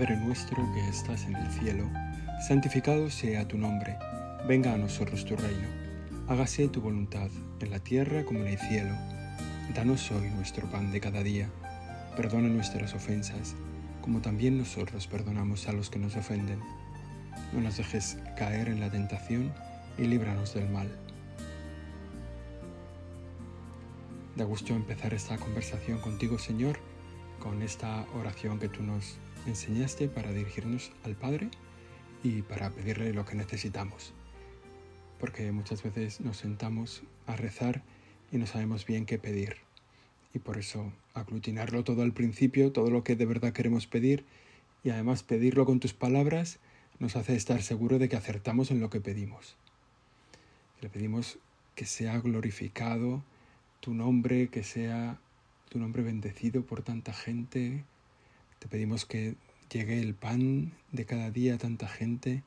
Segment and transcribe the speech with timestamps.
[0.00, 1.86] Padre nuestro que estás en el cielo,
[2.48, 3.98] santificado sea tu nombre,
[4.48, 5.68] venga a nosotros tu reino,
[6.26, 7.28] hágase tu voluntad
[7.60, 8.94] en la tierra como en el cielo.
[9.74, 11.50] Danos hoy nuestro pan de cada día,
[12.16, 13.54] perdona nuestras ofensas,
[14.00, 16.60] como también nosotros perdonamos a los que nos ofenden.
[17.52, 19.52] No nos dejes caer en la tentación
[19.98, 20.88] y líbranos del mal.
[24.34, 26.78] Da gusto empezar esta conversación contigo, Señor,
[27.38, 31.48] con esta oración que tú nos enseñaste para dirigirnos al Padre
[32.22, 34.12] y para pedirle lo que necesitamos.
[35.18, 37.82] Porque muchas veces nos sentamos a rezar
[38.32, 39.56] y no sabemos bien qué pedir.
[40.32, 44.24] Y por eso aglutinarlo todo al principio, todo lo que de verdad queremos pedir,
[44.84, 46.58] y además pedirlo con tus palabras,
[46.98, 49.56] nos hace estar seguro de que acertamos en lo que pedimos.
[50.80, 51.38] Le pedimos
[51.74, 53.22] que sea glorificado
[53.80, 55.18] tu nombre, que sea
[55.68, 57.84] tu nombre bendecido por tanta gente,
[58.60, 59.34] te pedimos que
[59.72, 62.44] llegue el pan de cada día a tanta gente.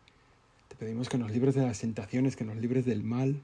[0.69, 3.41] Te pedimos que nos libres de las tentaciones, que nos libres del mal.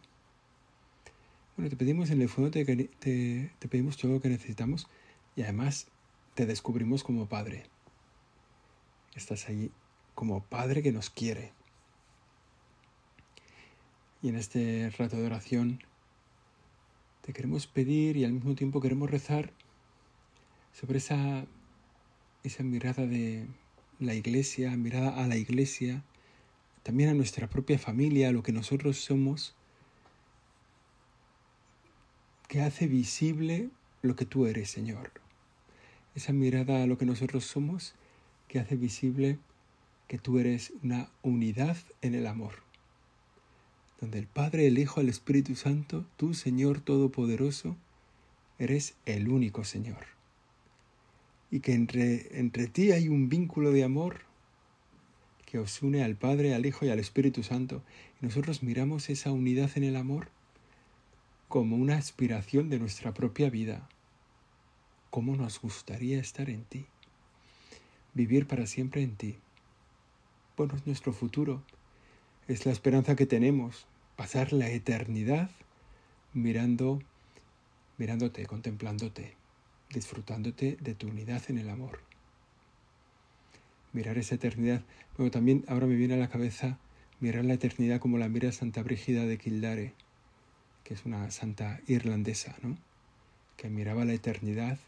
[1.57, 2.63] Bueno, te pedimos en el fondo, te,
[3.69, 4.87] pedimos todo lo que necesitamos
[5.35, 5.87] y además
[6.35, 7.65] te descubrimos como Padre.
[9.15, 9.71] Estás ahí
[10.13, 11.51] como Padre que nos quiere.
[14.21, 15.81] Y en este rato de oración
[17.25, 19.51] te queremos pedir y al mismo tiempo queremos rezar
[20.71, 21.45] sobre esa
[22.43, 23.47] esa mirada de
[23.99, 26.03] la iglesia, mirada a la iglesia,
[26.83, 29.55] también a nuestra propia familia, a lo que nosotros somos,
[32.47, 33.69] que hace visible
[34.01, 35.11] lo que tú eres, Señor.
[36.15, 37.93] Esa mirada a lo que nosotros somos,
[38.47, 39.37] que hace visible
[40.07, 42.63] que tú eres una unidad en el amor,
[43.99, 47.75] donde el Padre, el Hijo, el Espíritu Santo, tú, Señor Todopoderoso,
[48.57, 50.18] eres el único Señor
[51.51, 54.21] y que entre, entre ti hay un vínculo de amor
[55.45, 57.81] que os une al Padre, al Hijo y al Espíritu Santo.
[58.21, 60.29] Y nosotros miramos esa unidad en el amor
[61.47, 63.89] como una aspiración de nuestra propia vida.
[65.09, 66.85] ¿Cómo nos gustaría estar en ti?
[68.13, 69.37] Vivir para siempre en ti.
[70.55, 71.63] Bueno, es nuestro futuro.
[72.47, 73.87] Es la esperanza que tenemos.
[74.17, 75.49] Pasar la eternidad
[76.33, 77.01] mirando,
[77.97, 79.38] mirándote, contemplándote
[79.93, 81.99] disfrutándote de tu unidad en el amor.
[83.91, 84.83] Mirar esa eternidad.
[85.17, 86.77] Bueno, también ahora me viene a la cabeza
[87.19, 89.93] mirar la eternidad como la mira Santa Brígida de Kildare,
[90.83, 92.77] que es una santa irlandesa, ¿no?
[93.57, 94.79] Que miraba la eternidad,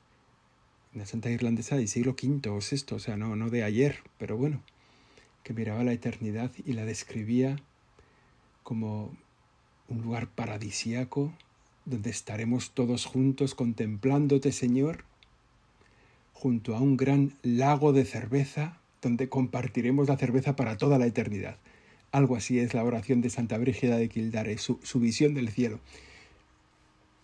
[0.93, 4.37] una santa irlandesa del siglo V o VI, o sea, no, no de ayer, pero
[4.37, 4.61] bueno,
[5.43, 7.57] que miraba la eternidad y la describía
[8.63, 9.15] como
[9.89, 11.33] un lugar paradisíaco
[11.85, 15.03] donde estaremos todos juntos contemplándote, Señor,
[16.33, 21.57] junto a un gran lago de cerveza, donde compartiremos la cerveza para toda la eternidad.
[22.11, 25.79] Algo así es la oración de Santa Brígida de Kildare, su, visión del cielo.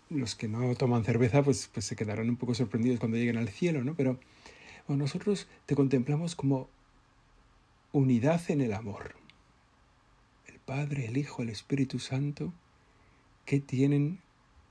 [0.09, 3.49] Los que no toman cerveza, pues, pues se quedarán un poco sorprendidos cuando lleguen al
[3.49, 3.95] cielo, ¿no?
[3.95, 4.17] Pero
[4.87, 6.69] nosotros te contemplamos como
[7.91, 9.15] unidad en el amor.
[10.47, 12.53] El Padre, el Hijo, el Espíritu Santo,
[13.45, 14.19] que tienen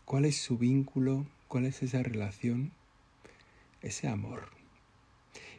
[0.06, 1.26] ¿Cuál es su vínculo?
[1.48, 2.70] ¿Cuál es esa relación?
[3.82, 4.50] Ese amor.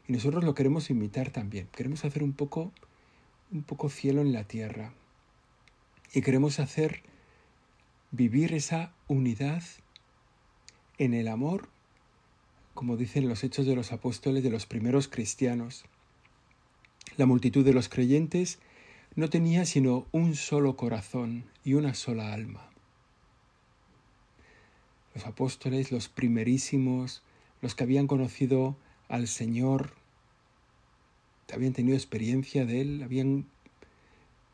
[0.07, 1.67] Y nosotros lo queremos imitar también.
[1.75, 2.71] Queremos hacer un poco,
[3.51, 4.93] un poco cielo en la tierra.
[6.13, 7.01] Y queremos hacer
[8.11, 9.63] vivir esa unidad
[10.97, 11.67] en el amor,
[12.73, 15.83] como dicen los hechos de los apóstoles de los primeros cristianos.
[17.17, 18.59] La multitud de los creyentes
[19.13, 22.69] no tenía sino un solo corazón y una sola alma
[25.17, 27.23] los apóstoles, los primerísimos,
[27.63, 28.77] los que habían conocido
[29.09, 29.93] al Señor,
[31.51, 33.47] habían tenido experiencia de Él, habían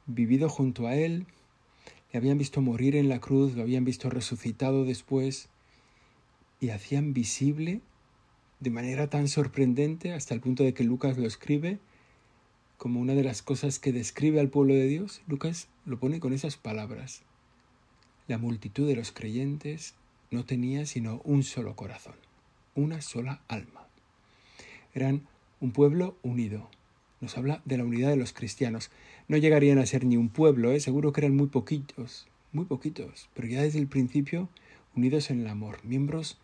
[0.06, 1.26] vivido junto a Él,
[2.14, 5.50] le habían visto morir en la cruz, lo habían visto resucitado después,
[6.62, 7.82] y hacían visible
[8.62, 11.80] de manera tan sorprendente hasta el punto de que Lucas lo escribe
[12.78, 15.24] como una de las cosas que describe al pueblo de Dios.
[15.28, 17.24] Lucas lo pone con esas palabras.
[18.30, 19.96] La multitud de los creyentes
[20.34, 22.16] no tenía sino un solo corazón,
[22.76, 23.88] una sola alma.
[24.94, 25.28] Eran
[25.60, 26.70] un pueblo unido.
[27.22, 28.92] Nos habla de la unidad de los cristianos.
[29.28, 30.80] No llegarían a ser ni un pueblo, ¿eh?
[30.80, 34.50] seguro que eran muy poquitos, muy poquitos, pero ya desde el principio
[34.96, 36.38] unidos en el amor, miembros,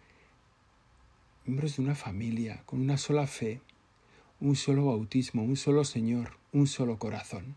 [1.45, 3.59] miembros de una familia, con una sola fe,
[4.39, 7.55] un solo bautismo, un solo Señor, un solo corazón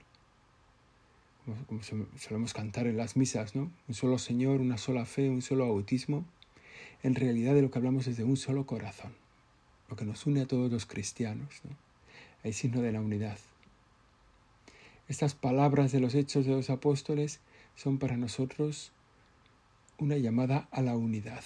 [1.66, 1.82] como,
[2.16, 3.70] solemos cantar en las misas, ¿no?
[3.88, 6.24] Un solo Señor, una sola fe, un solo bautismo.
[7.02, 9.14] En realidad de lo que hablamos es de un solo corazón,
[9.88, 11.62] lo que nos une a todos los cristianos,
[12.44, 13.38] hay signo de la unidad.
[15.08, 17.40] Estas palabras de los hechos de los apóstoles
[17.74, 18.92] son para nosotros
[19.98, 21.44] una llamada a la unidad,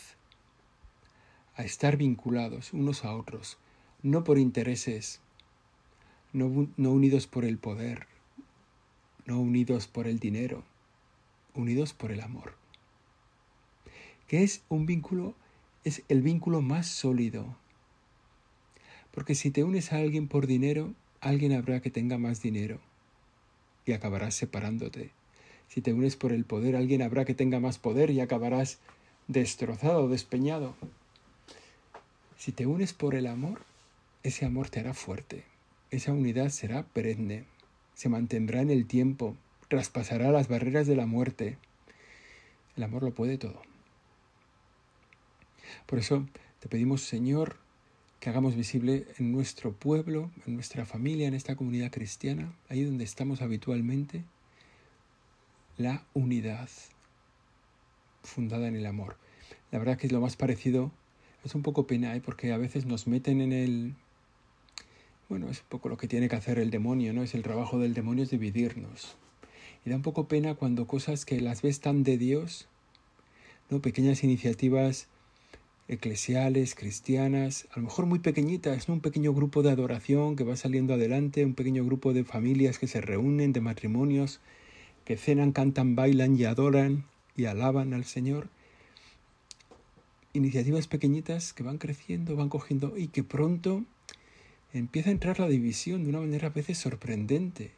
[1.57, 3.59] a estar vinculados unos a otros,
[4.03, 5.21] no por intereses,
[6.33, 6.47] no,
[6.91, 8.07] unidos por el poder,
[9.27, 10.63] no unidos por el dinero,
[11.55, 12.55] unidos por el amor.
[14.29, 15.35] Que es un vínculo,
[15.85, 17.57] es el vínculo más sólido.
[19.13, 22.81] Porque si te unes a alguien por dinero, alguien habrá que tenga más dinero
[23.85, 25.11] y acabarás separándote.
[25.69, 28.79] Si te unes por el poder, alguien habrá que tenga más poder y acabarás
[29.29, 30.75] destrozado, despeñado.
[32.37, 33.63] Si te unes por el amor,
[34.23, 35.45] ese amor te hará fuerte.
[35.91, 37.45] Esa unidad será perenne,
[37.97, 39.37] se mantendrá en el tiempo,
[39.69, 41.57] traspasará las barreras de la muerte.
[42.77, 43.63] El amor lo puede todo.
[45.87, 46.27] Por eso
[46.61, 47.57] te pedimos, Señor,
[48.21, 53.05] que hagamos visible en nuestro pueblo, en nuestra familia, en esta comunidad cristiana, ahí donde
[53.05, 54.25] estamos habitualmente,
[55.79, 56.69] la unidad
[58.23, 59.17] fundada en el amor.
[59.71, 60.93] La verdad que es lo más parecido,
[61.45, 62.21] es un poco pena, ¿eh?
[62.21, 63.95] porque a veces nos meten en el...
[65.29, 67.23] Bueno, es un poco lo que tiene que hacer el demonio, ¿no?
[67.23, 69.17] Es el trabajo del demonio es dividirnos.
[69.85, 72.69] Y da un poco pena cuando cosas que las ves tan de Dios,
[73.69, 73.81] ¿no?
[73.81, 75.09] Pequeñas iniciativas
[75.89, 78.95] eclesiales, cristianas, a lo mejor muy pequeñitas, ¿no?
[78.95, 82.89] un pequeño grupo de adoración que va saliendo adelante, un pequeño grupo de familias que
[82.89, 84.41] se reúnen, de matrimonios,
[85.05, 87.05] que cenan, cantan, bailan y adoran
[87.37, 88.49] y alaban al Señor.
[90.33, 93.85] Iniciativas pequeñitas que van creciendo, van cogiendo y que pronto
[94.79, 97.73] empieza a entrar la división de una manera a veces sorprendente.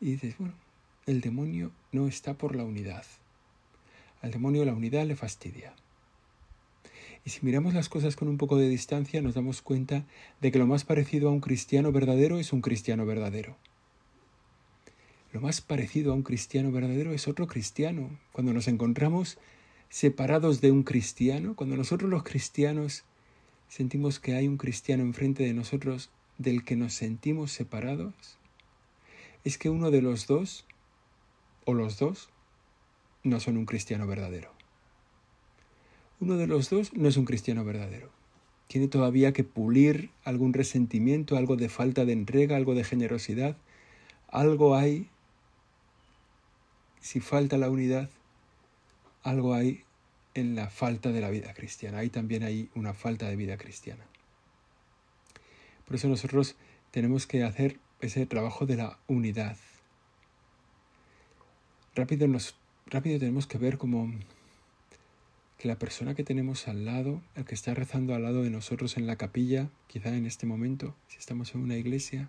[0.00, 0.54] Y dices, bueno,
[1.06, 3.04] el demonio no está por la unidad.
[4.20, 5.74] Al demonio la unidad le fastidia.
[7.24, 10.04] Y si miramos las cosas con un poco de distancia, nos damos cuenta
[10.40, 13.56] de que lo más parecido a un cristiano verdadero es un cristiano verdadero.
[15.32, 18.10] Lo más parecido a un cristiano verdadero es otro cristiano.
[18.32, 19.38] Cuando nos encontramos
[19.88, 23.04] separados de un cristiano, cuando nosotros los cristianos
[23.72, 28.14] sentimos que hay un cristiano enfrente de nosotros del que nos sentimos separados,
[29.44, 30.66] es que uno de los dos,
[31.64, 32.28] o los dos,
[33.22, 34.52] no son un cristiano verdadero
[36.22, 38.08] uno de los dos no es un cristiano verdadero.
[38.68, 43.56] Tiene todavía que pulir algún resentimiento, algo de falta de entrega, algo de generosidad.
[44.28, 45.08] Algo hay,
[47.00, 48.08] si falta la unidad,
[49.24, 49.82] algo hay
[50.34, 51.98] en la falta de la vida cristiana.
[51.98, 54.04] Ahí también hay una falta de vida cristiana.
[55.86, 56.56] Por eso nosotros
[56.90, 59.56] tenemos que hacer ese trabajo de la unidad.
[61.94, 62.56] Rápido, nos,
[62.86, 64.10] rápido tenemos que ver cómo
[65.58, 68.96] que la persona que tenemos al lado, el que está rezando al lado de nosotros
[68.96, 72.28] en la capilla, quizá en este momento, si estamos en una iglesia,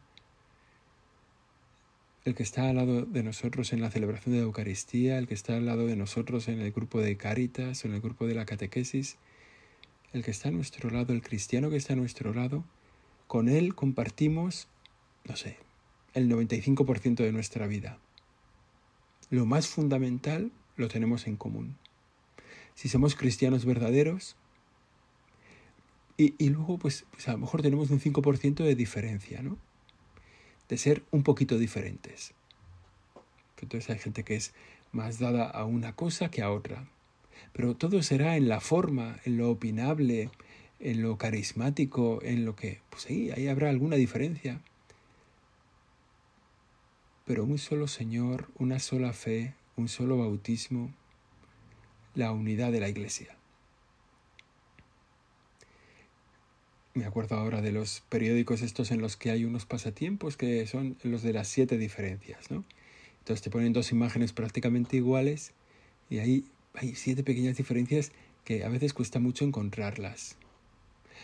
[2.26, 5.34] el que está al lado de nosotros en la celebración de la Eucaristía, el que
[5.34, 8.36] está al lado de nosotros en el grupo de Cáritas o en el grupo de
[8.36, 9.18] la catequesis,
[10.14, 12.64] el que está a nuestro lado, el cristiano que está a nuestro lado,
[13.28, 14.68] con él compartimos,
[15.26, 15.58] no sé,
[16.14, 17.98] el 95% de nuestra vida.
[19.30, 21.78] Lo más fundamental lo tenemos en común
[22.76, 24.36] si somos cristianos verdaderos.
[26.16, 29.58] Y, luego, pues, pues, a lo mejor tenemos un 5% de diferencia, ¿no?
[30.70, 32.34] De ser un poquito diferentes.
[33.62, 34.54] Entonces hay gente que es
[34.92, 36.88] más dada a una cosa que a otra.
[37.54, 40.30] Pero todo será en la forma, en lo opinable,
[40.80, 44.62] en lo carismático, en lo que, pues ahí, ahí habrá alguna diferencia.
[47.26, 50.94] Pero un solo Señor, una sola fe, un solo bautismo,
[52.16, 53.36] la unidad de la Iglesia.
[56.96, 60.96] Me acuerdo ahora de los periódicos estos en los que hay unos pasatiempos que son
[61.04, 62.64] los de las siete diferencias, ¿no?
[63.20, 65.54] Entonces te ponen dos imágenes prácticamente iguales
[66.10, 66.46] y ahí
[66.76, 68.12] hay siete pequeñas diferencias
[68.44, 70.36] que a veces cuesta mucho encontrarlas.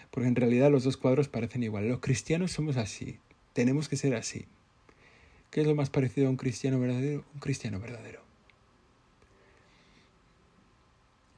[0.10, 1.88] Porque en realidad los dos cuadros parecen igual.
[1.88, 3.20] Los cristianos somos así,
[3.54, 4.46] tenemos que ser así.
[5.52, 7.26] ¿Qué es lo más parecido a un cristiano verdadero?
[7.34, 8.30] Un cristiano verdadero.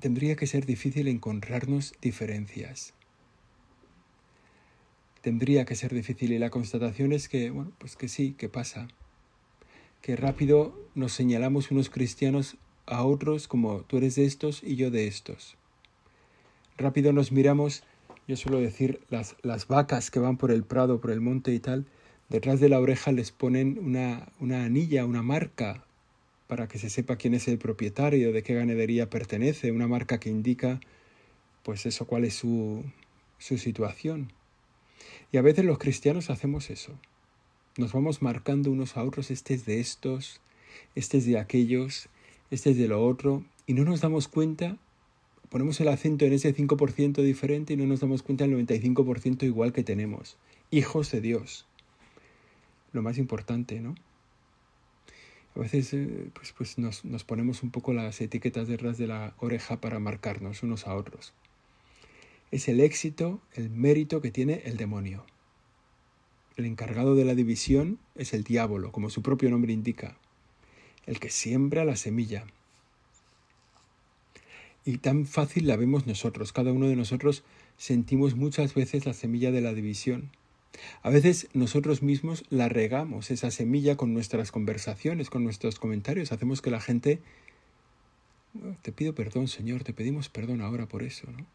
[0.02, 2.94] tendría que ser difícil encontrarnos diferencias.
[5.22, 8.88] Tendría que ser difícil y la constatación es que, bueno, pues que sí, que pasa.
[10.02, 14.90] Que rápido nos señalamos unos cristianos a otros como tú eres de estos y yo
[14.90, 15.58] de estos.
[16.78, 17.84] Rápido nos miramos,
[18.28, 21.60] yo suelo decir, las, las vacas que van por el prado, por el monte y
[21.60, 21.86] tal,
[22.30, 25.86] detrás de la oreja les ponen una, una anilla, una marca,
[26.48, 30.30] para que se sepa quién es el propietario, de qué ganadería pertenece, una marca que
[30.30, 30.80] indica,
[31.64, 32.84] pues eso, cuál es su,
[33.38, 34.34] su situación.
[35.32, 36.94] Y a veces los cristianos hacemos eso.
[37.78, 40.42] Nos vamos marcando unos a otros, este es de estos,
[40.96, 42.10] este es de aquellos,
[42.50, 44.78] este es de lo otro, y no nos damos cuenta,
[45.50, 49.72] ponemos el acento en ese 5% diferente y no nos damos cuenta del 95% igual
[49.72, 50.38] que tenemos.
[50.70, 51.66] Hijos de Dios.
[52.92, 53.96] Lo más importante, ¿no?
[55.56, 59.34] A veces eh, pues, pues nos, nos ponemos un poco las etiquetas detrás de la
[59.40, 61.34] oreja para marcarnos unos a otros.
[62.52, 65.26] Es el éxito, el mérito que tiene el demonio.
[66.58, 70.18] El encargado de la división es el diablo, como su propio nombre indica,
[71.06, 72.46] el que siembra la semilla.
[74.84, 77.46] Y tan fácil la vemos nosotros, cada uno de nosotros
[77.78, 80.30] sentimos muchas veces la semilla de la división.
[81.04, 86.62] A veces nosotros mismos la regamos, esa semilla, con nuestras conversaciones, con nuestros comentarios, hacemos
[86.62, 87.22] que la gente...
[88.82, 91.46] Te pido perdón, Señor, te pedimos perdón ahora por eso, ¿no?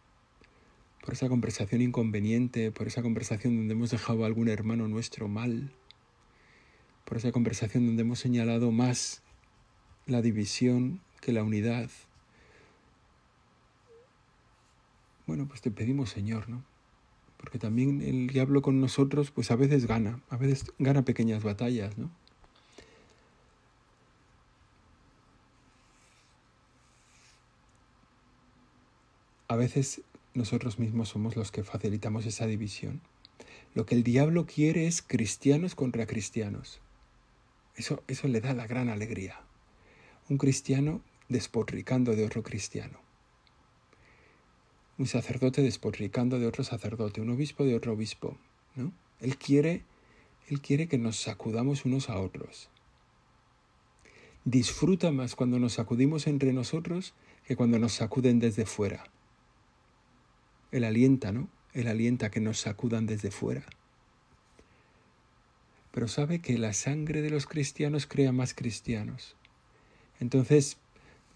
[1.03, 5.73] Por esa conversación inconveniente, por esa conversación donde hemos dejado a algún hermano nuestro mal,
[7.05, 9.23] por esa conversación donde hemos señalado más
[10.07, 11.91] la división que la unidad.
[15.27, 16.63] Bueno, pues te pedimos, Señor, ¿no?
[17.37, 21.99] Porque también el diablo con nosotros, pues a veces gana, a veces gana pequeñas batallas,
[21.99, 22.11] ¿no?
[29.49, 30.03] A veces
[30.37, 33.01] nosotros mismos somos los que facilitamos esa división.
[33.75, 36.81] Lo que el diablo quiere es cristianos contra cristianos.
[37.75, 39.41] Eso, eso le da la gran alegría.
[40.29, 43.01] Un cristiano despotricando de otro cristiano.
[44.99, 48.39] Un sacerdote despotricando de otro sacerdote, un obispo de otro obispo.
[48.75, 48.93] ¿no?
[49.21, 49.85] Él quiere,
[50.49, 52.69] él quiere que nos sacudamos unos a otros.
[54.45, 57.15] Disfruta más cuando nos sacudimos entre nosotros
[57.47, 59.11] que cuando nos sacuden desde fuera.
[60.73, 61.49] Él alienta, ¿no?
[61.73, 63.65] Él alienta que nos sacudan desde fuera.
[65.93, 69.37] Pero sabe que la sangre de los cristianos crea más cristianos.
[70.21, 70.79] Entonces,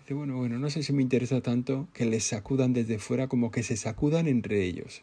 [0.00, 3.50] dice, bueno, bueno, no sé si me interesa tanto que les sacudan desde fuera como
[3.50, 5.02] que se sacudan entre ellos.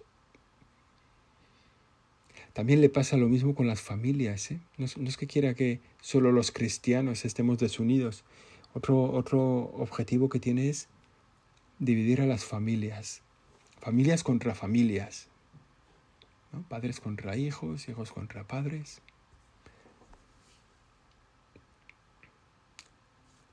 [2.54, 4.50] También le pasa lo mismo con las familias.
[4.50, 4.60] ¿eh?
[4.78, 8.24] No, no, es que quiera que solo los cristianos estemos desunidos.
[8.74, 10.88] Otro, otro objetivo que tiene es
[11.78, 13.22] dividir a las familias
[13.80, 15.28] familias contra familias,
[16.70, 19.02] padres contra hijos, hijos contra padres.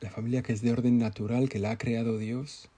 [0.00, 2.69] La familia que es de orden natural, que la ha creado Dios,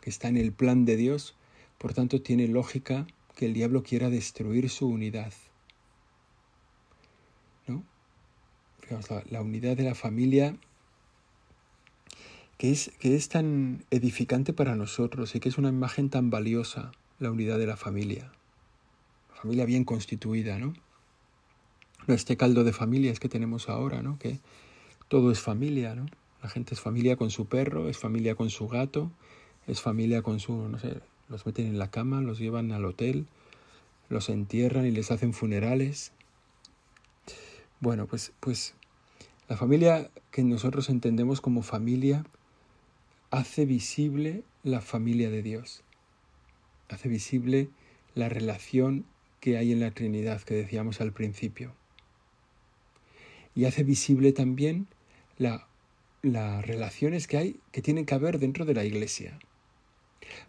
[0.00, 1.36] que está en el plan de Dios,
[1.78, 5.32] por tanto tiene lógica que el diablo quiera destruir su unidad.
[7.66, 7.82] ¿No?
[9.30, 10.56] la unidad de la familia
[12.58, 16.92] que es, que es tan edificante para nosotros y que es una imagen tan valiosa,
[17.18, 18.30] la unidad de la familia.
[19.34, 20.74] Familia bien constituida, ¿no?
[22.06, 24.18] No este caldo de familias que tenemos ahora, ¿no?
[24.18, 24.40] Que
[25.08, 26.06] todo es familia, ¿no?
[26.42, 29.10] La gente es familia con su perro, es familia con su gato,
[29.66, 33.26] es familia con su, no sé, los meten en la cama, los llevan al hotel,
[34.08, 36.12] los entierran y les hacen funerales.
[37.80, 38.74] Bueno, pues, pues
[39.48, 42.24] la familia que nosotros entendemos como familia
[43.34, 45.82] hace visible la familia de Dios,
[46.88, 47.68] hace visible
[48.14, 49.06] la relación
[49.40, 51.74] que hay en la Trinidad que decíamos al principio.
[53.56, 54.86] Y hace visible también
[55.36, 59.36] las relaciones que hay, que tienen que haber dentro de la iglesia.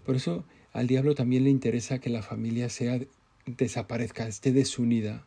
[0.06, 3.00] Por eso al diablo también le interesa que la familia sea
[3.48, 5.26] desaparezca, esté desunida.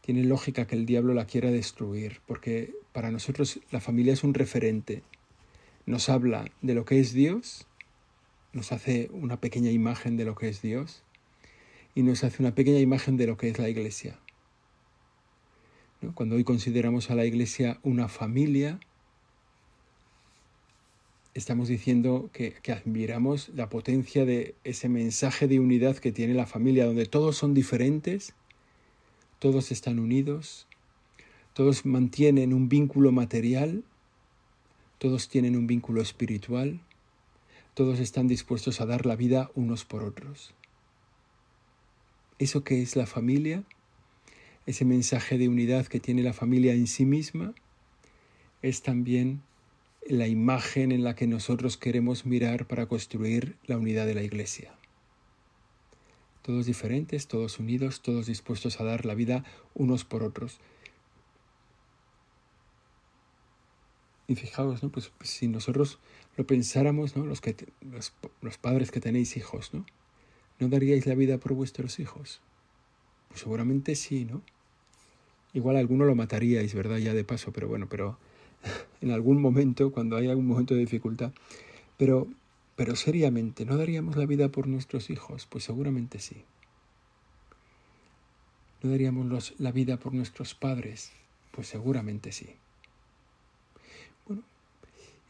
[0.00, 4.32] Tiene lógica que el diablo la quiera destruir, porque para nosotros la familia es un
[4.32, 5.02] referente,
[5.86, 7.66] nos habla de lo que es Dios,
[8.52, 11.02] nos hace una pequeña imagen de lo que es Dios
[11.94, 14.18] y nos hace una pequeña imagen de lo que es la iglesia.
[16.14, 18.78] Cuando hoy consideramos a la iglesia una familia,
[21.32, 26.46] estamos diciendo que, que, admiramos la potencia de ese mensaje de unidad que tiene la
[26.46, 28.34] familia, donde todos son diferentes,
[29.38, 30.66] todos están unidos,
[31.54, 33.82] todos mantienen un vínculo material,
[35.04, 36.80] todos tienen un vínculo espiritual,
[37.74, 40.54] todos están dispuestos a dar la vida unos por otros.
[42.38, 43.64] Eso que es la familia,
[44.64, 47.54] ese mensaje de unidad que tiene la familia en sí misma,
[48.62, 49.42] es también
[50.06, 54.72] la imagen en la que nosotros queremos mirar para construir la unidad de la Iglesia.
[56.40, 59.44] Todos diferentes, todos unidos, todos dispuestos a dar la vida
[59.74, 60.60] unos por otros.
[64.26, 64.90] Y fijaos, ¿no?
[64.90, 65.98] Pues, pues, si nosotros
[66.36, 67.24] lo pensáramos, ¿no?
[67.26, 67.54] Los, que,
[68.40, 69.84] los, padres que tenéis hijos, ¿no?
[70.58, 72.40] ¿no daríais la vida por vuestros hijos?
[73.28, 74.42] Pues seguramente sí, ¿no?
[75.52, 76.96] Igual alguno lo mataríais, ¿verdad?
[76.98, 78.18] Ya de paso, pero bueno, pero
[79.00, 81.32] en algún momento, cuando hay algún momento de dificultad.
[81.96, 82.26] Pero,
[82.76, 85.46] pero seriamente, ¿no daríamos la vida por nuestros hijos?
[85.46, 86.44] Pues seguramente sí.
[88.82, 91.12] ¿No daríamos la vida por nuestros padres?
[91.52, 92.56] Pues seguramente sí.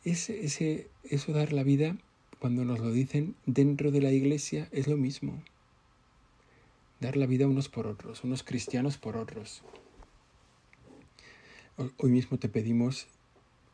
[0.05, 1.97] Ese, eso dar la vida,
[2.39, 5.43] cuando nos lo dicen dentro de la iglesia, es lo mismo.
[7.01, 9.63] Dar la vida unos por otros, unos cristianos por otros.
[11.97, 13.07] Hoy mismo te pedimos,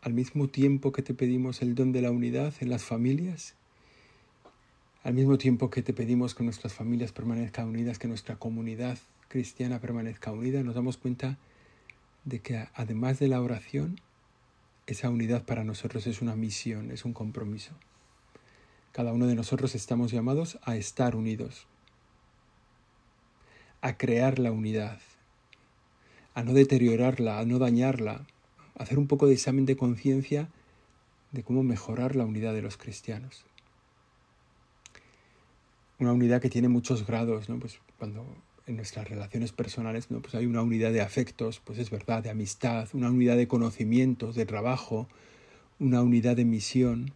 [0.02, 3.54] al mismo tiempo que te pedimos el don de la unidad en las familias,
[5.02, 9.80] al mismo tiempo que te pedimos que nuestras familias permanezcan unidas, que nuestra comunidad cristiana
[9.80, 11.38] permanezca unida, nos damos cuenta
[12.24, 14.00] de que además de la oración,
[14.92, 17.72] esa unidad para nosotros es una misión, es un compromiso.
[18.92, 21.66] Cada uno de nosotros estamos llamados a estar unidos,
[23.82, 24.98] a crear la unidad,
[26.34, 28.26] a no deteriorarla, a no dañarla,
[28.76, 30.48] a hacer un poco de examen de conciencia
[31.30, 33.44] de cómo mejorar la unidad de los cristianos.
[36.00, 37.58] Una unidad que tiene muchos grados, ¿no?
[37.60, 38.26] Pues cuando
[38.70, 40.20] en nuestras relaciones personales, ¿no?
[40.20, 44.36] pues hay una unidad de afectos, pues es verdad, de amistad, una unidad de conocimientos,
[44.36, 45.08] de trabajo,
[45.78, 47.12] una unidad de misión.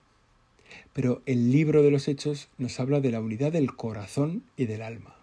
[0.92, 4.82] Pero el libro de los hechos nos habla de la unidad del corazón y del
[4.82, 5.16] alma,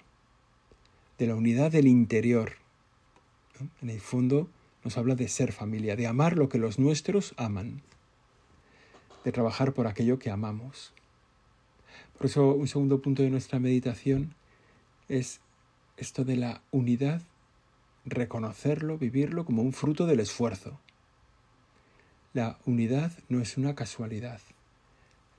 [1.18, 2.54] de la unidad del interior.
[3.82, 4.50] En el fondo
[4.84, 7.82] nos habla de ser familia, de amar lo que los nuestros aman,
[9.26, 10.94] de trabajar por aquello que amamos.
[12.18, 14.34] Por eso un segundo punto de nuestra meditación
[15.10, 15.42] es
[16.02, 17.22] esto de la unidad,
[18.06, 20.80] reconocerlo, vivirlo como un fruto del esfuerzo.
[22.34, 24.42] La unidad no es una casualidad.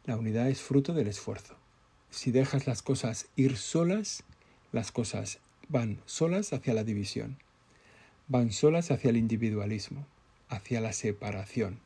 [0.05, 1.57] La unidad es fruto del esfuerzo.
[2.11, 4.23] Si dejas las cosas ir solas,
[4.71, 7.39] las cosas van solas hacia la división,
[8.29, 10.07] van solas hacia el individualismo,
[10.49, 11.81] hacia la separación.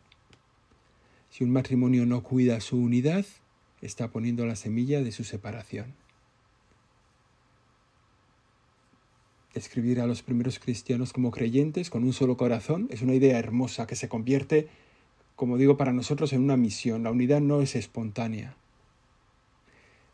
[1.30, 3.24] Si un matrimonio no cuida su unidad,
[3.80, 5.94] está poniendo la semilla de su separación.
[9.58, 13.86] Escribir a los primeros cristianos como creyentes con un solo corazón es una idea hermosa
[13.86, 14.68] que se convierte,
[15.34, 17.02] como digo, para nosotros en una misión.
[17.02, 18.54] La unidad no es espontánea,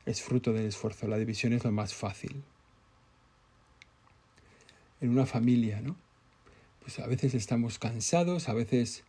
[0.06, 1.08] es fruto del esfuerzo.
[1.08, 2.42] La división es lo más fácil.
[5.00, 5.96] En una familia, ¿no?
[6.80, 9.04] Pues a veces estamos cansados, a veces,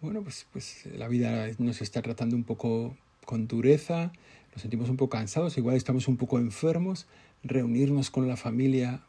[0.00, 4.12] bueno, pues, pues la vida nos está tratando un poco con dureza,
[4.52, 7.06] nos sentimos un poco cansados, igual estamos un poco enfermos,
[7.42, 9.02] reunirnos con la familia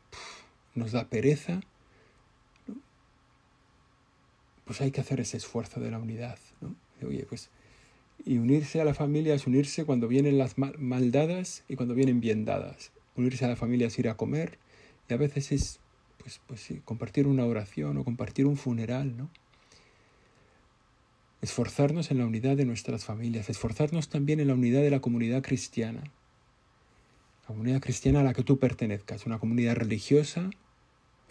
[0.76, 1.62] nos da pereza,
[4.66, 6.40] pues hay que hacer ese esfuerzo de la unidad.
[6.62, 6.76] ¿no?
[7.06, 7.50] Oye, pues,
[8.26, 12.22] y unirse a la familia es unirse cuando vienen las mal, dadas y cuando vienen
[12.22, 12.92] bien dadas.
[13.16, 14.60] Unirse a la familia es ir a comer
[15.10, 15.80] y a veces es
[16.18, 19.30] pues, pues compartir una oración o compartir un funeral, ¿no?
[21.42, 25.42] Esforzarnos en la unidad de nuestras familias, esforzarnos también en la unidad de la comunidad
[25.42, 26.04] cristiana
[27.52, 30.50] comunidad cristiana a la que tú pertenezcas, una comunidad religiosa,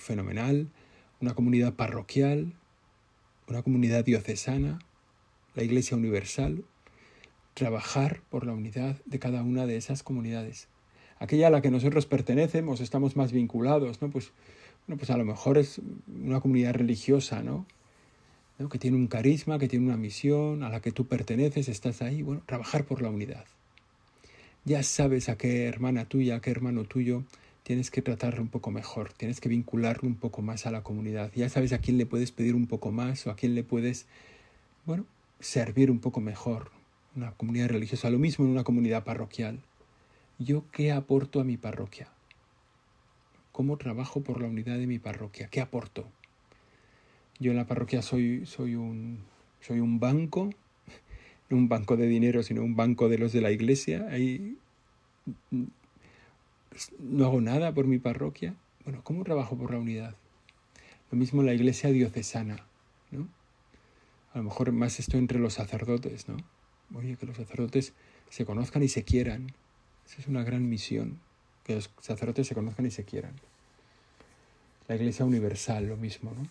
[0.00, 0.68] fenomenal,
[1.20, 2.52] una comunidad parroquial,
[3.48, 4.78] una comunidad diocesana,
[5.54, 6.64] la Iglesia Universal,
[7.54, 10.68] trabajar por la unidad de cada una de esas comunidades.
[11.18, 14.10] Aquella a la que nosotros pertenecemos, estamos más vinculados, ¿no?
[14.10, 14.32] Pues,
[14.86, 15.80] bueno, pues a lo mejor es
[16.24, 17.66] una comunidad religiosa, ¿no?
[18.58, 18.68] ¿no?
[18.68, 22.22] Que tiene un carisma, que tiene una misión, a la que tú perteneces, estás ahí,
[22.22, 23.44] bueno, trabajar por la unidad
[24.64, 27.24] ya sabes a qué hermana tuya, a qué hermano tuyo
[27.70, 31.30] tienes que tratarlo un poco mejor, tienes que vincularlo un poco más a la comunidad.
[31.36, 34.06] Ya sabes a quién le puedes pedir un poco más o a quién le puedes,
[34.86, 35.06] bueno,
[35.38, 36.72] servir un poco mejor.
[37.14, 39.60] Una comunidad religiosa, lo mismo en una comunidad parroquial.
[40.40, 42.08] ¿Yo qué aporto a mi parroquia?
[43.52, 45.46] ¿Cómo trabajo por la unidad de mi parroquia?
[45.46, 46.08] ¿Qué aporto?
[47.38, 49.20] Yo en la parroquia soy, soy, un,
[49.60, 50.50] soy un banco
[51.50, 54.08] no un banco de dinero, sino un banco de los de la iglesia.
[54.10, 54.56] Ahí
[56.98, 58.54] no hago nada por mi parroquia.
[58.84, 60.14] Bueno, ¿cómo trabajo por la unidad?
[61.10, 62.64] Lo mismo la iglesia diocesana,
[63.10, 63.28] ¿no?
[64.32, 66.36] A lo mejor más esto entre los sacerdotes, ¿no?
[66.94, 67.92] Oye, que los sacerdotes
[68.28, 69.52] se conozcan y se quieran.
[70.06, 71.18] Esa es una gran misión,
[71.64, 73.34] que los sacerdotes se conozcan y se quieran.
[74.88, 76.48] La iglesia universal, lo mismo, ¿no?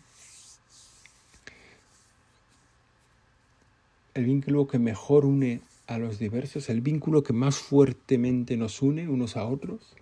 [4.20, 9.08] el vínculo que mejor une a los diversos, el vínculo que más fuertemente nos une
[9.08, 9.96] unos a otros.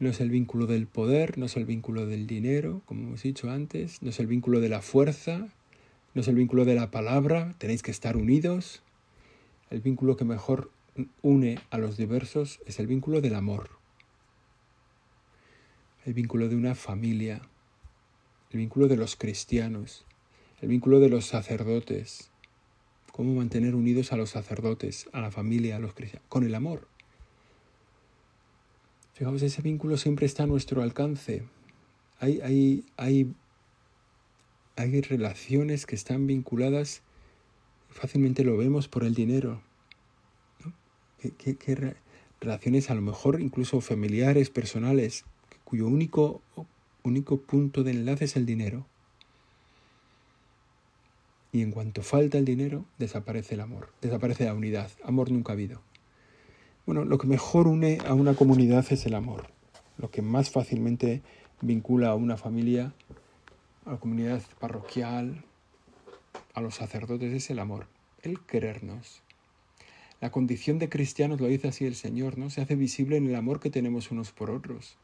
[0.00, 3.50] No es el vínculo del poder, no es el vínculo del dinero, como hemos dicho
[3.50, 5.48] antes, no es el vínculo de la fuerza,
[6.14, 8.82] no es el vínculo de la palabra, tenéis que estar unidos.
[9.68, 10.70] El vínculo que mejor
[11.20, 13.70] une a los diversos es el vínculo del amor,
[16.06, 17.42] el vínculo de una familia,
[18.50, 20.06] el vínculo de los cristianos,
[20.62, 22.30] el vínculo de los sacerdotes,
[23.12, 26.89] cómo mantener unidos a los sacerdotes, a la familia, a los cristianos, con el amor.
[29.20, 31.42] Fijaos, ese vínculo siempre está a nuestro alcance.
[32.20, 33.34] Hay, hay, hay,
[34.76, 37.02] hay relaciones que están vinculadas,
[37.90, 39.60] fácilmente lo vemos por el dinero.
[41.36, 41.94] ¿Qué,
[42.40, 45.26] relaciones a lo mejor incluso familiares, personales,
[45.64, 46.40] cuyo único,
[47.02, 48.86] único punto de enlace es el dinero?
[51.52, 54.90] Y en cuanto falta el dinero, desaparece el amor, desaparece la unidad.
[55.04, 55.89] Amor nunca ha habido.
[56.90, 59.46] Bueno, lo que mejor une a una comunidad es el amor.
[59.96, 61.22] Lo que más fácilmente
[61.60, 62.92] vincula a una familia,
[63.86, 65.44] a la comunidad parroquial,
[66.52, 67.86] a los sacerdotes es el amor,
[68.22, 69.22] el querernos.
[70.20, 72.50] La condición de cristianos, lo dice así el Señor, ¿no?
[72.50, 74.96] Se hace visible en el amor que tenemos unos por otros.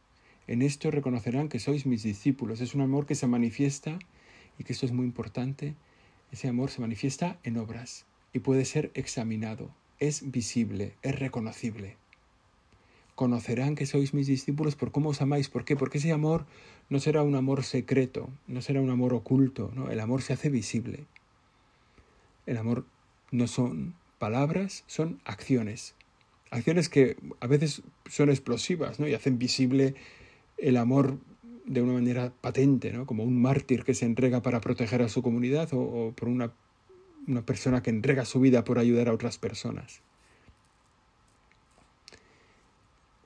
[0.48, 2.60] En esto reconocerán que sois mis discípulos.
[2.60, 4.00] Es un amor que se manifiesta,
[4.58, 5.76] y que esto es muy importante,
[6.32, 11.96] ese amor se manifiesta en obras y puede ser examinado, es visible, es reconocible.
[13.14, 15.48] Conocerán que sois mis discípulos por cómo os amáis.
[15.48, 15.74] ¿Por qué?
[15.74, 16.46] Porque ese amor
[16.90, 19.90] no será un amor secreto, no será un amor oculto, ¿no?
[19.90, 21.06] El amor se hace visible.
[22.44, 22.84] El amor
[23.30, 25.94] no son palabras, son acciones.
[26.50, 29.08] Acciones que a veces son explosivas, ¿no?
[29.08, 29.94] Y hacen visible
[30.58, 31.18] el amor
[31.64, 33.06] de una manera patente, ¿no?
[33.06, 36.52] Como un mártir que se entrega para proteger a su comunidad o, o por una
[37.26, 40.00] una persona que entrega su vida por ayudar a otras personas.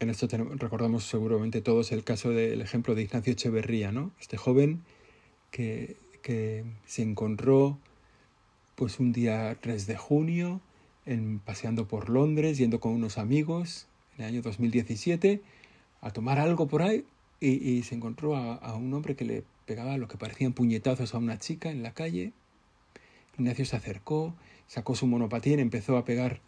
[0.00, 4.12] En esto recordamos seguramente todos el caso del ejemplo de Ignacio Echeverría, ¿no?
[4.18, 4.82] Este joven
[5.50, 7.78] que, que se encontró
[8.76, 10.62] pues un día 3 de junio
[11.04, 13.86] en, paseando por Londres, yendo con unos amigos
[14.16, 15.42] en el año 2017
[16.00, 17.04] a tomar algo por ahí
[17.40, 21.18] y, se encontró a, a, un hombre que le pegaba lo que parecían puñetazos a
[21.18, 22.32] una chica en la calle
[23.40, 24.34] Ignacio se acercó,
[24.66, 26.40] sacó su monopatín, empezó a pegar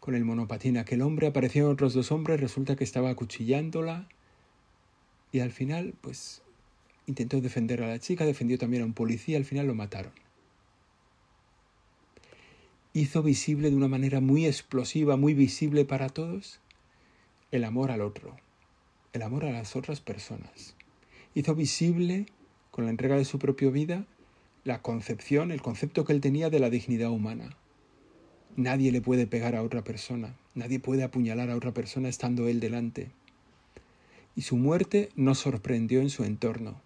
[0.00, 4.08] con el monopatín a aquel hombre, aparecieron otros dos hombres, resulta que estaba acuchillándola
[5.32, 6.42] y al final pues
[7.06, 10.12] intentó defender a la chica, defendió también a un policía, al final lo mataron.
[12.92, 16.60] Hizo visible de una manera muy explosiva, muy visible para todos,
[17.50, 18.36] el amor al otro,
[19.12, 20.76] el amor a las otras personas.
[21.34, 22.26] Hizo visible,
[22.70, 24.06] con la entrega de su propia vida,
[24.66, 27.56] la concepción, el concepto que él tenía de la dignidad humana.
[28.56, 32.58] Nadie le puede pegar a otra persona, nadie puede apuñalar a otra persona estando él
[32.58, 33.12] delante.
[34.34, 36.80] Y su muerte no sorprendió en su entorno.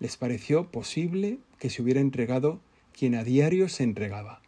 [0.00, 2.60] Les pareció posible que se hubiera entregado
[2.92, 4.42] quien a diario se entregaba.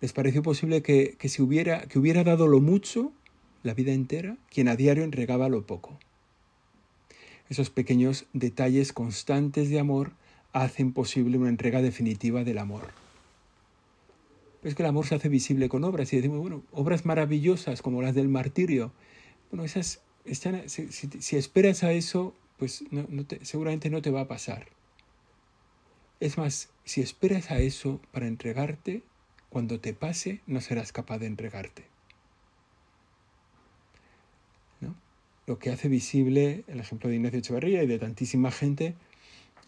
[0.00, 3.12] Les pareció posible que, que, se hubiera, que hubiera dado lo mucho,
[3.64, 5.98] la vida entera, quien a diario entregaba lo poco.
[7.48, 10.12] Esos pequeños detalles constantes de amor
[10.52, 12.88] hacen posible una entrega definitiva del amor.
[14.62, 18.02] es que el amor se hace visible con obras y decimos, bueno, obras maravillosas como
[18.02, 18.90] las del martirio.
[19.50, 22.82] Bueno, esas están, si, esperas a eso, pues
[23.42, 24.66] seguramente no te va a pasar.
[26.18, 29.02] Es más, si esperas a eso para entregarte,
[29.50, 31.84] cuando te pase no serás capaz de entregarte.
[35.46, 38.94] Lo que hace visible el ejemplo de Ignacio Echevarría y de tantísima gente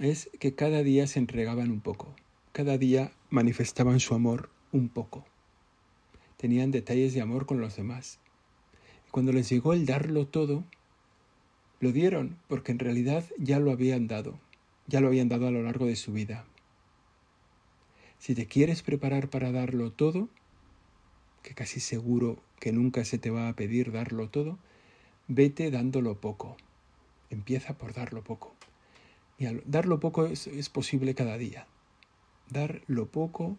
[0.00, 2.14] es que cada día se entregaban un poco,
[2.52, 5.24] cada día manifestaban su amor un poco,
[6.36, 8.18] tenían detalles de amor con los demás.
[9.06, 10.64] Y cuando les llegó el darlo todo,
[11.80, 14.38] lo dieron porque en realidad ya lo habían dado,
[14.88, 16.44] ya lo habían dado a lo largo de su vida.
[18.18, 20.28] Si te quieres preparar para darlo todo,
[21.42, 24.58] que casi seguro que nunca se te va a pedir darlo todo,
[25.28, 26.56] vete dándolo poco.
[27.30, 28.54] Empieza por darlo poco.
[29.38, 31.66] Y al darlo poco es, posible cada día.
[32.50, 33.56] Dar lo poco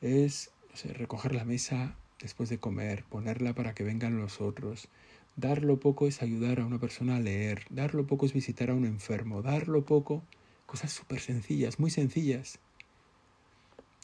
[0.00, 0.50] es
[0.94, 4.88] recoger la mesa después de comer, ponerla para que vengan los otros.
[5.36, 7.64] Dar lo poco es ayudar a una persona a leer.
[7.68, 9.42] Dar lo poco es visitar a un enfermo.
[9.42, 10.22] Dar lo poco,
[10.66, 12.60] cosas súper sencillas, muy sencillas.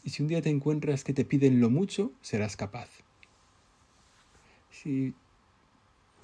[0.03, 2.89] Y si un día te encuentras que te piden lo mucho, serás capaz.
[4.69, 5.15] Si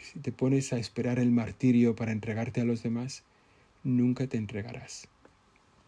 [0.01, 3.23] si te pones a esperar el martirio para entregarte a los demás,
[3.83, 5.07] nunca te entregarás,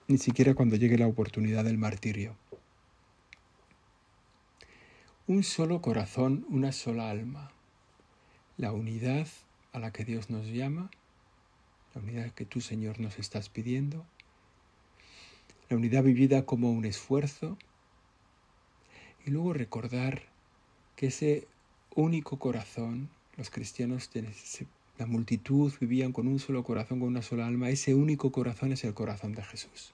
[0.08, 2.36] ni siquiera cuando llegue la oportunidad del martirio.
[5.26, 7.52] Un solo corazón, una sola alma.
[8.58, 9.28] La unidad
[9.72, 10.92] a la que Dios nos llama,
[11.96, 14.06] la unidad que tú, Señor, nos estás pidiendo,
[15.70, 17.58] la unidad vivida como un esfuerzo,
[19.26, 20.24] y luego recordar
[20.96, 21.48] que ese
[21.96, 24.10] único corazón, los cristianos,
[24.98, 28.84] la multitud vivían con un solo corazón, con una sola alma, ese único corazón es
[28.84, 29.94] el corazón de Jesús.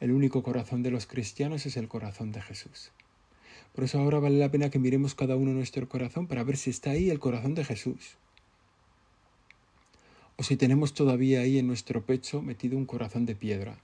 [0.00, 2.90] El único corazón de los cristianos es el corazón de Jesús.
[3.74, 6.70] Por eso ahora vale la pena que miremos cada uno nuestro corazón para ver si
[6.70, 8.16] está ahí el corazón de Jesús.
[10.36, 13.78] O si tenemos todavía ahí en nuestro pecho metido un corazón de piedra,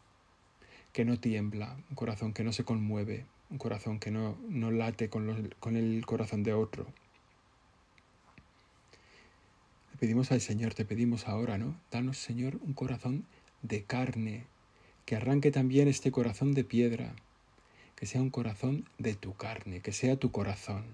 [0.93, 5.09] que no tiembla, un corazón que no se conmueve, un corazón que no, no late
[5.09, 6.87] con, con el corazón de otro.
[9.99, 11.77] Pedimos al Señor, te pedimos ahora, ¿no?
[11.91, 13.25] Danos, Señor, un corazón
[13.63, 14.45] de carne,
[15.05, 17.17] que arranque también este corazón de piedra,
[17.97, 20.85] que sea un corazón de tu carne, que sea tu corazón.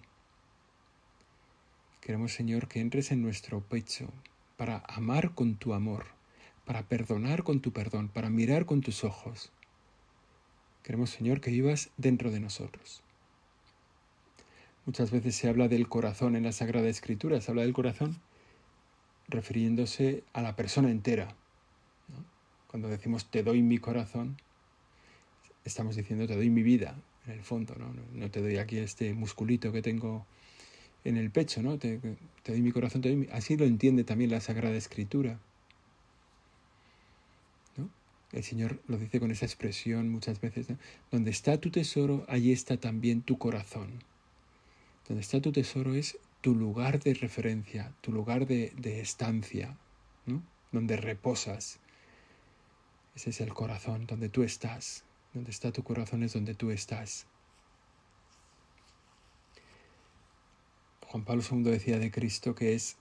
[2.00, 4.10] Queremos, Señor, que entres en nuestro pecho
[4.56, 6.06] para amar con tu amor,
[6.64, 9.52] para perdonar con tu perdón, para mirar con tus ojos.
[10.82, 13.02] Queremos, Señor, que vivas dentro de nosotros.
[14.86, 18.18] Muchas veces se habla del corazón en la Sagrada Escritura, se habla del corazón
[19.28, 21.34] refiriéndose a la persona entera.
[22.68, 24.36] Cuando decimos te doy mi corazón,
[25.64, 28.30] estamos diciendo te doy mi vida, en el fondo, ¿no?
[28.30, 30.26] Te doy aquí este musculito que tengo
[31.04, 31.78] en el pecho, ¿no?
[31.78, 32.00] Te,
[32.44, 35.38] doy mi corazón, te doy Así lo entiende también la Sagrada Escritura.
[37.76, 37.88] ¿no?
[38.32, 40.66] El Señor lo dice con esa expresión muchas veces,
[41.10, 43.90] donde está tu tesoro, allí está también tu corazón.
[45.08, 49.78] Donde está tu tesoro es tu lugar de referencia, tu lugar de, estancia,
[50.26, 50.42] ¿no?
[50.72, 51.78] donde reposas.
[53.16, 55.04] Ese es el corazón, donde tú estás.
[55.32, 57.26] Donde está tu corazón es donde tú estás.
[61.06, 62.98] Juan Pablo II decía de Cristo que es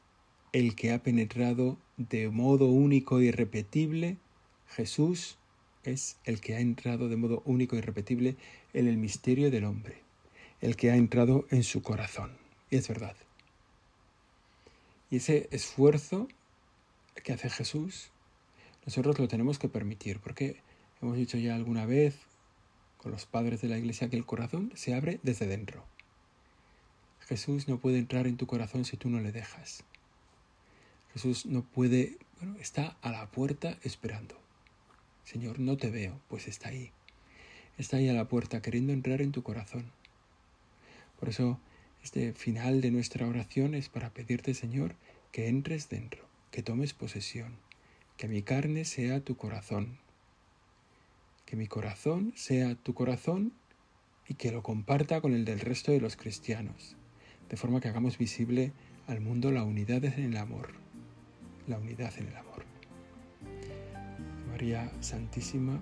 [0.54, 4.16] el que ha penetrado de modo único y irrepetible.
[4.70, 5.38] Jesús
[5.84, 8.38] es el que ha entrado de modo único y irrepetible
[8.72, 9.98] en el misterio del hombre,
[10.62, 12.32] el que ha entrado en su corazón.
[12.70, 13.18] Y es verdad.
[15.14, 16.28] Y ese esfuerzo
[17.24, 18.10] que hace Jesús,
[18.84, 20.60] nosotros lo tenemos que permitir, porque
[21.04, 22.16] hemos dicho ya alguna vez
[22.98, 25.86] con los padres de la iglesia que el corazón se abre desde dentro.
[27.28, 29.84] Jesús no puede entrar en tu corazón si tú no le dejas.
[31.14, 34.36] Jesús no puede, bueno, está a la puerta esperando.
[35.26, 36.92] Señor, no te veo, pues está ahí.
[37.78, 39.92] Está ahí a la puerta queriendo entrar en tu corazón.
[41.20, 41.60] Por eso,
[42.04, 44.96] este final de nuestra oración es para pedirte, Señor,
[45.32, 47.58] que entres dentro, que tomes posesión,
[48.18, 49.98] que mi carne sea tu corazón,
[51.46, 53.54] que mi corazón sea tu corazón
[54.28, 56.96] y que lo comparta con el del resto de los cristianos
[57.54, 58.72] de forma que hagamos visible
[59.06, 60.70] al mundo la unidad en el amor,
[61.68, 62.64] la unidad en el amor.
[64.50, 65.80] María Santísima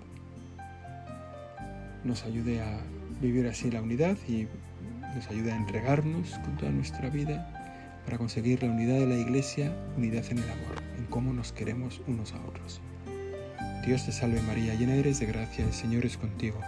[2.04, 2.78] nos ayude a
[3.22, 4.48] vivir así la unidad y
[5.14, 7.48] nos ayude a entregarnos con toda nuestra vida
[8.04, 12.00] para conseguir la unidad de la Iglesia, unidad en el amor, en cómo nos queremos
[12.06, 12.80] unos a otros.
[13.86, 16.60] Dios te salve María, llena eres de gracia, el Señor es contigo.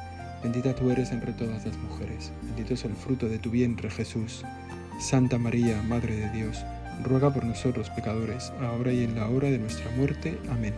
[0.43, 4.45] Bendita tú eres entre todas las mujeres, bendito es el fruto de tu vientre Jesús.
[5.01, 6.65] Santa María, Madre de Dios,
[7.03, 10.39] ruega por nosotros pecadores, ahora y en la hora de nuestra muerte.
[10.51, 10.75] Amén.